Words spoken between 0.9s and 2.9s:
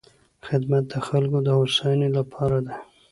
د خلکو د هوساینې لپاره دی.